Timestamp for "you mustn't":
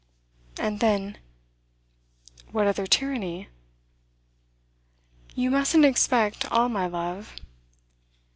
5.35-5.85